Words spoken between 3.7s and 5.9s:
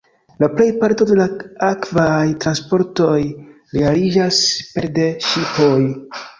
realiĝas pere de ŝipoj.